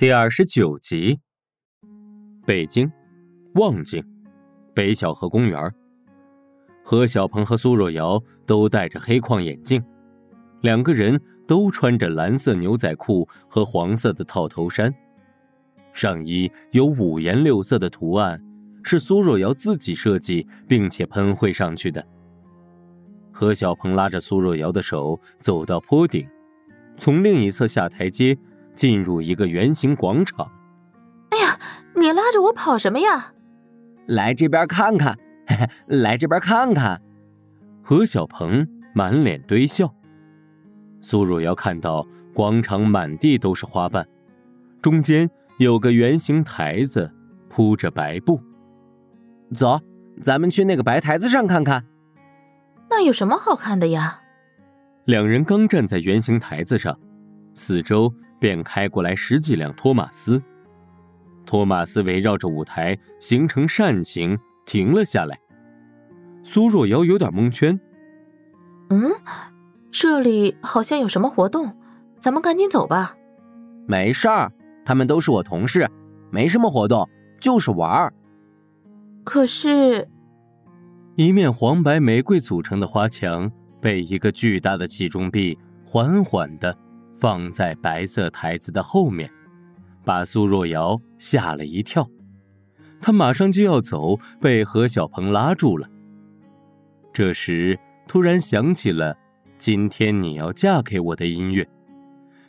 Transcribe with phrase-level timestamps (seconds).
[0.00, 1.20] 第二十九集，
[2.46, 2.90] 北京
[3.56, 4.02] 望京
[4.72, 5.70] 北小河公园。
[6.82, 9.84] 何小鹏和苏若瑶都戴着黑框眼镜，
[10.62, 14.90] 两个人都穿着蓝色牛仔裤和黄色的套头衫，
[15.92, 18.42] 上衣有五颜六色的图案，
[18.82, 22.02] 是苏若瑶自己设计并且喷绘上去的。
[23.30, 26.26] 何小鹏拉着苏若瑶的手走到坡顶，
[26.96, 28.38] 从另一侧下台阶。
[28.74, 30.50] 进入一个圆形广场。
[31.30, 31.58] 哎呀，
[31.94, 33.32] 你拉着我跑什么呀？
[34.06, 35.16] 来这边看看，
[35.86, 37.00] 来这边看看。
[37.82, 39.94] 何小鹏满脸堆笑。
[41.00, 44.06] 苏若瑶看到广场满地都是花瓣，
[44.82, 45.28] 中间
[45.58, 47.10] 有个圆形台子，
[47.48, 48.40] 铺着白布。
[49.54, 49.80] 走，
[50.22, 51.84] 咱们去那个白台子上看看。
[52.88, 54.20] 那有什么好看的呀？
[55.04, 56.98] 两人刚站在圆形台子上，
[57.54, 58.12] 四周。
[58.40, 60.42] 便开过来十几辆托马斯，
[61.44, 65.38] 托马斯围绕着舞台形成扇形停了下来。
[66.42, 67.78] 苏若瑶有点蒙圈。
[68.88, 69.12] 嗯，
[69.90, 71.76] 这里好像有什么活动，
[72.18, 73.14] 咱们赶紧走吧。
[73.86, 74.50] 没事儿，
[74.86, 75.86] 他们都是我同事，
[76.30, 77.06] 没什么活动，
[77.38, 78.14] 就是玩儿。
[79.22, 80.08] 可是，
[81.14, 86.74] 一面黄白玫瑰组成的花墙被一个巨大的起重臂缓缓的。
[87.20, 89.30] 放在白色台子的后面，
[90.04, 92.08] 把苏若瑶吓了一跳。
[92.98, 95.86] 她马上就要走，被何小鹏拉住了。
[97.12, 99.18] 这时，突然响起了
[99.58, 101.68] “今天你要嫁给我”的音乐，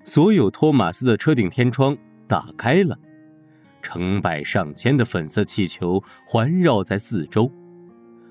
[0.05, 2.97] 所有托马斯的车顶天窗打开了，
[3.81, 7.51] 成百上千的粉色气球环绕在四周，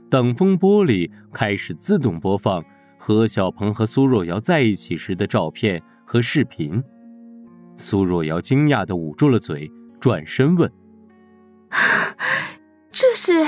[0.08, 2.64] 挡风玻璃开始自动播放
[2.96, 5.82] 何小鹏和苏若瑶在一起时的照片。
[6.12, 6.82] 和视频，
[7.76, 10.68] 苏若瑶惊讶的捂住了嘴，转身问：
[12.90, 13.44] “这是？”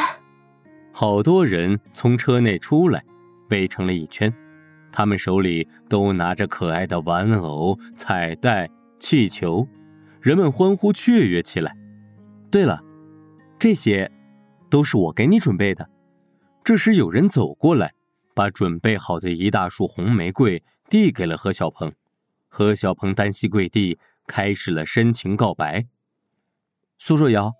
[0.94, 3.04] 好多人从车内出来，
[3.50, 4.32] 围成了一圈，
[4.92, 8.70] 他们手里都拿着可爱的玩偶、彩带、
[9.00, 9.66] 气球，
[10.20, 11.76] 人们欢呼雀跃起来。
[12.48, 12.80] 对了，
[13.58, 14.08] 这些
[14.70, 15.90] 都是我给你准备的。
[16.62, 17.92] 这时有人走过来，
[18.36, 21.92] 把准备好的一大束红玫瑰递给了何小鹏。
[22.54, 25.86] 何小鹏单膝跪地，开始了深情告白。
[26.98, 27.54] 苏若瑶，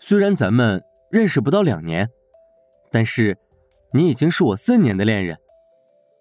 [0.00, 0.82] 虽然咱们
[1.12, 2.10] 认识不到两年，
[2.90, 3.38] 但是
[3.92, 5.38] 你已经是我四年的恋人。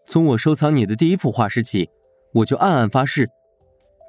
[0.05, 1.89] 从我收藏你的第一幅画时起，
[2.31, 3.27] 我就暗暗发誓，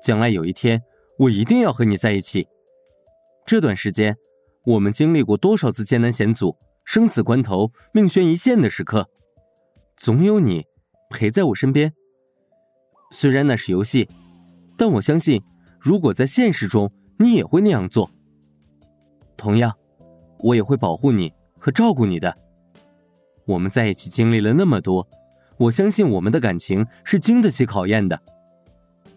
[0.03, 0.83] 将来有一天
[1.21, 2.47] 我一定要和你在一起。
[3.47, 4.19] 这段时间，
[4.67, 9.09] 我们经历过多少次艰难险阻、生死关头、命悬一线的时刻，
[9.97, 10.67] 总有你
[11.09, 11.95] 陪在我身边。
[13.11, 14.09] 虽然那是游戏，
[14.77, 15.43] 但我相信，
[15.79, 18.11] 如果在现实中，你也会那样做。
[19.37, 19.73] 同样，
[20.39, 22.37] 我也会保护你和照顾你的。
[23.47, 25.07] 我们在一起经历了那么多，
[25.57, 28.21] 我相信我们的感情是经得起考验的。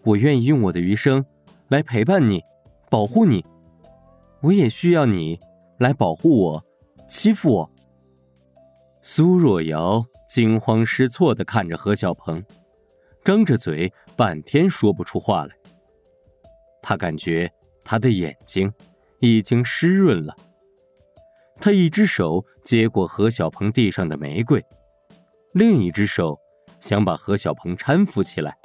[0.04, 1.24] 我愿意用我的余生
[1.68, 2.42] 来陪伴你，
[2.88, 3.44] 保护你。
[4.42, 5.38] 我也需要你
[5.78, 6.64] 来保护我，
[7.08, 7.70] 欺负我。
[9.02, 12.42] 苏若瑶惊慌失措的看着何小鹏。
[13.24, 15.54] 张着嘴，半天说不出话来。
[16.82, 17.52] 他感觉
[17.84, 18.72] 他的眼睛
[19.20, 20.34] 已经湿润了。
[21.60, 24.64] 他一只手接过何小鹏地上的玫瑰，
[25.52, 26.38] 另一只手
[26.80, 28.56] 想把何小鹏搀扶起来。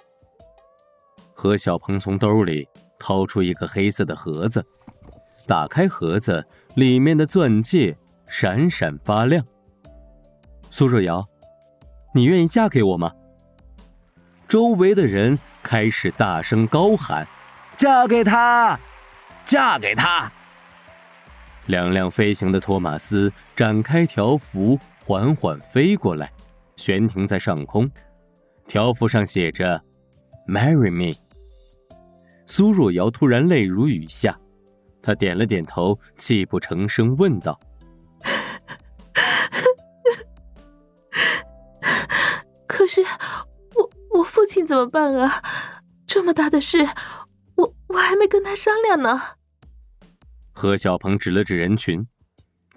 [1.33, 2.65] 何小鹏从兜里
[2.97, 4.65] 掏出一个黑色的盒子，
[5.45, 9.45] 打开盒子，里面的钻戒闪闪发亮。
[10.69, 11.27] 苏若瑶，
[12.13, 13.11] 你愿意嫁给我吗？
[14.55, 17.27] 周围的人开始大声高喊
[17.75, 18.79] ：“嫁给他，
[19.43, 20.31] 嫁给他！”
[21.67, 26.31] 两辆飞行的托马斯展开条幅，缓缓飞过来，
[26.77, 27.91] 悬停在上空。
[28.65, 29.83] 条幅上写着
[30.47, 31.17] “Marry me”。
[32.47, 34.39] 苏若瑶突然泪如雨下，
[35.03, 37.59] 她点了点头，泣不成声问道
[42.65, 43.03] ：“可是……”
[44.15, 45.43] 我父亲怎么办啊？
[46.07, 46.87] 这么大的事，
[47.55, 49.21] 我我还没跟他商量呢。
[50.53, 52.07] 何小鹏指了指人群，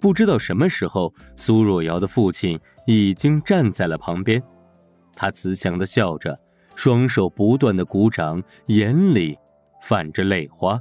[0.01, 4.41] 不知道什么时候，苏若瑶的父亲已经站在了旁边。
[5.15, 6.37] 他慈祥的笑着，
[6.75, 9.37] 双手不断的鼓掌，眼里
[9.81, 10.79] 泛着泪花。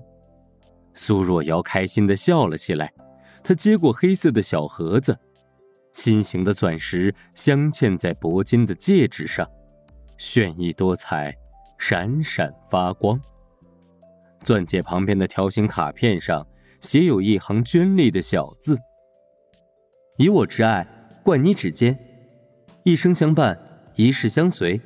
[0.92, 2.92] 苏若瑶开心的笑了起来。
[3.44, 5.16] 她接过黑色的小盒子，
[5.94, 9.48] 心形的钻石镶嵌在铂金的戒指上。
[10.18, 11.34] 绚丽多彩，
[11.78, 13.20] 闪闪发光。
[14.42, 16.46] 钻戒旁边的条形卡片上
[16.80, 18.78] 写有一行娟丽的小字
[20.18, 20.86] ：“以我之爱，
[21.24, 21.98] 冠你指尖，
[22.84, 23.58] 一生相伴，
[23.94, 24.80] 一世相随。”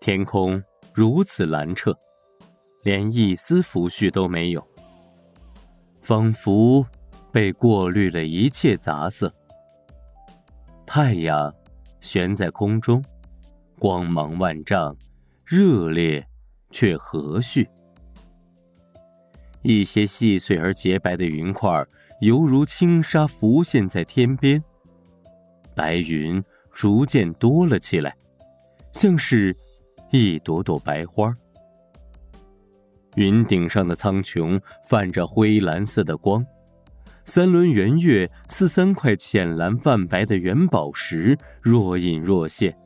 [0.00, 0.62] 天空
[0.94, 1.94] 如此蓝澈，
[2.82, 4.66] 连一丝浮絮都没有，
[6.00, 6.86] 仿佛
[7.30, 9.32] 被过滤了一切杂色。
[10.86, 11.54] 太阳
[12.00, 13.04] 悬在空中，
[13.80, 14.94] 光芒万丈，
[15.42, 16.26] 热烈
[16.70, 17.66] 却和煦。
[19.62, 21.82] 一些细碎而洁白的云块，
[22.20, 24.62] 犹如轻纱浮现在天边。
[25.74, 28.14] 白云逐渐多了起来，
[28.92, 29.56] 像是
[30.10, 31.34] 一朵朵白花。
[33.14, 36.44] 云顶上的苍穹泛着灰蓝色的光。
[37.24, 42.76] 三轮圆月似三块浅蓝泛白的圆宝石，若隐若现。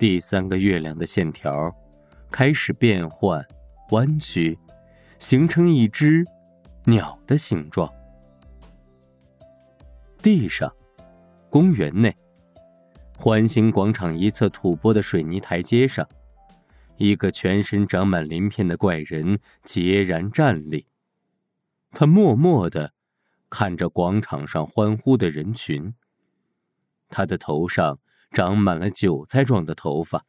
[0.00, 1.70] 第三个月亮的线条
[2.30, 3.46] 开始变换、
[3.90, 4.58] 弯曲，
[5.18, 6.24] 形成一只
[6.86, 7.92] 鸟的形状。
[10.22, 10.74] 地上，
[11.50, 12.16] 公园内，
[13.14, 16.08] 环形广场一侧土坡的水泥台阶上，
[16.96, 20.86] 一个全身长满鳞片的怪人孑然站立。
[21.90, 22.94] 他默默的。
[23.50, 25.92] 看着广场上欢呼的人群，
[27.08, 27.98] 他的头上
[28.32, 30.24] 长满了韭菜状的头发，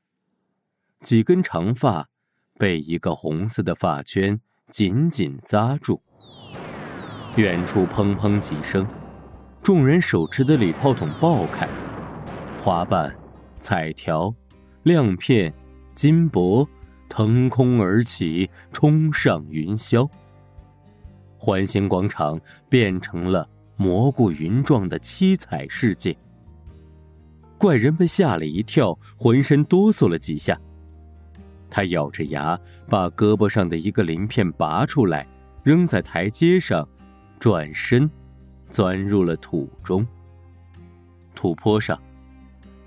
[1.02, 2.10] 几根长发
[2.58, 4.40] 被一个红色的发圈
[4.70, 6.02] 紧紧扎住。
[7.36, 8.88] 远处砰砰几声，
[9.62, 11.70] 众人手持的礼炮筒爆开，
[12.60, 13.16] 花瓣、
[13.60, 14.34] 彩条、
[14.84, 15.54] 亮片、
[15.94, 16.68] 金箔
[17.08, 20.10] 腾空而起，冲上云霄。
[21.38, 23.48] 环形广场变成了
[23.78, 26.18] 蘑菇云状的七彩世界。
[27.62, 30.60] 怪人们吓了一跳，浑身哆嗦了几下。
[31.70, 32.60] 他咬着牙，
[32.90, 35.28] 把胳膊上的一个鳞片拔出来，
[35.62, 36.90] 扔在台阶上，
[37.40, 38.10] 转身，
[38.72, 40.04] 钻入了土中。
[41.36, 42.02] 土坡上，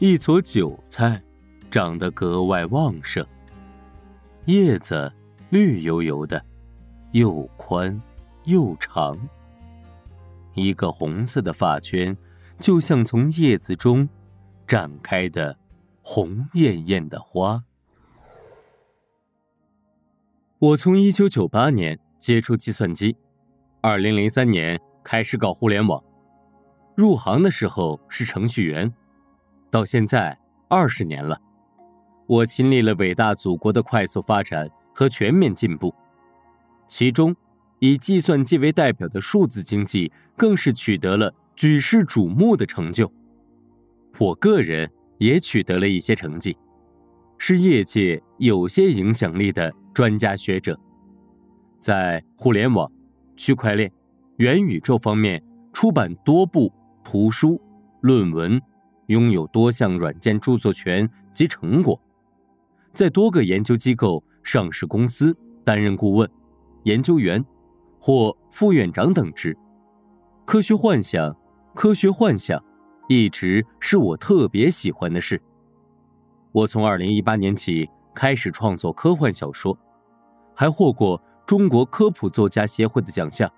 [0.01, 1.23] 一撮韭菜
[1.71, 3.25] 长得格外旺盛，
[4.47, 5.13] 叶子
[5.51, 6.45] 绿油油的，
[7.13, 8.03] 又宽。
[8.47, 9.17] 又长，
[10.55, 12.15] 一个红色的发圈，
[12.59, 14.07] 就像从叶子中
[14.67, 15.59] 展开的
[16.03, 17.65] 红艳艳的花。
[20.59, 23.17] 我从一九九八年接触计算机，
[23.81, 26.03] 二零零三年开始搞互联网，
[26.97, 28.93] 入行的时候是程序员，
[29.71, 30.39] 到现在
[30.69, 31.41] 二十年了，
[32.27, 35.95] 我亲历了伟大祖国的快速发展和全面进步，
[36.89, 37.35] 其中。
[37.81, 43.13] 以计算机为代表的数字经济更是取得了举世瞩目的成就。
[44.19, 46.57] 我个人也取得了一些成绩，
[47.39, 50.79] 是业界有些影响力的专家学者，
[51.79, 52.91] 在互联网、
[53.37, 53.91] 区块链、
[54.37, 56.73] 元宇宙方面出版多部
[57.03, 57.61] 图书、
[58.01, 58.61] 论文，
[59.07, 62.01] 拥有多项软件著作权及成果，
[62.93, 66.31] 在多个研究机构、上市公司担任顾问、
[66.85, 67.45] 研究员。
[68.07, 69.57] 或副院长等职，
[70.45, 71.35] 科学幻想，
[71.75, 72.63] 科学幻想，
[73.09, 75.41] 一直是我特别喜欢的事。
[76.53, 79.77] 我从二零一八年起开始创作科幻小说，
[80.55, 83.51] 还获过中国科普作家协会的奖项。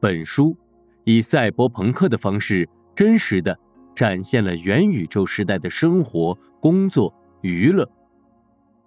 [0.00, 0.56] 本书
[1.04, 3.58] 以赛博朋克的方式，真实的
[3.94, 7.12] 展现了元宇宙时代的生活、工作、
[7.42, 7.88] 娱乐。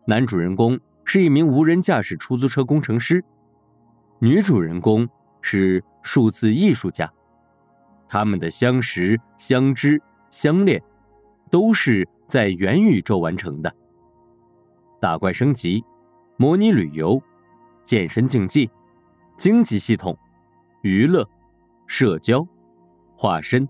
[0.06, 3.24] 男主人公是一名无人驾驶出租车工程师。
[4.20, 5.08] 女主人公
[5.42, 7.12] 是数字艺术家，
[8.12, 10.84] 他们的相识、相知、相恋，
[11.50, 13.74] 都是在元宇宙完成的。
[15.00, 15.82] 打怪升级、
[16.36, 17.24] 模拟旅游、
[17.86, 18.70] 健身竞技、
[19.38, 20.18] 经济系统、
[20.82, 21.25] 娱乐、
[21.88, 22.46] 社交、
[23.15, 23.65] 化身、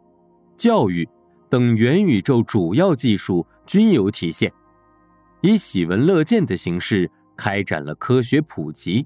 [0.57, 1.07] 教育
[1.47, 4.51] 等元宇宙主要技术均有体现，
[5.41, 9.05] 以喜闻乐见的形式开展了科学普及。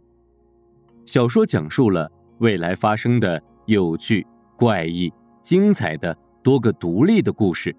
[1.05, 4.25] 小说讲述了未来发生的有趣、
[4.55, 5.11] 怪异、
[5.45, 7.73] 精彩的多个独立的故事。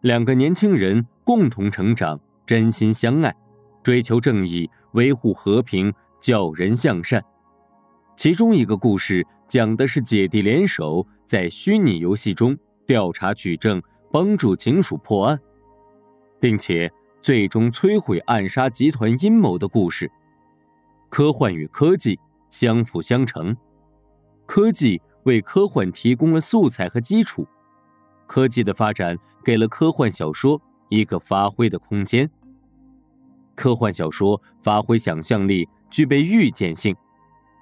[0.00, 3.32] 两个年轻人共同成长，真心相爱，
[3.84, 7.24] 追求正义，维护和平，教人向善。
[8.16, 15.40] 其中一个故事讲的是姐弟联手在虚拟游戏中调查取证，帮助警署破案，
[16.40, 20.10] 并且最终摧毁暗杀集团阴谋的故事。
[21.08, 22.18] 科幻与科技。
[22.50, 23.56] 相辅相成，
[24.44, 27.46] 科技为科幻提供了素材和基础，
[28.26, 32.28] 科技的发展给了科幻小说一个发挥的空间。
[33.54, 36.96] 科幻小说发挥想象力，具备预见性，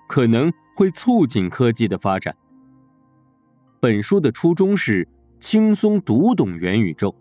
[0.09, 2.35] 可能会促进科技的发展。
[3.81, 5.07] 本书的初衷是
[5.39, 7.15] 轻松读懂元宇宙，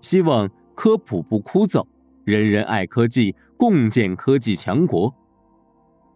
[0.00, 1.86] 希望科普不枯燥，
[2.24, 5.12] 人人爱科技，共建科技强国。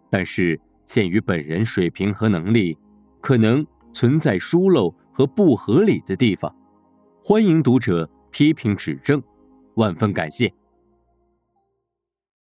[0.08, 2.78] 但是限于本人水平和能力，
[3.24, 6.54] 可能存在疏漏和不合理的地方，
[7.22, 9.22] 欢迎读者批评指正，
[9.76, 10.52] 万分感谢。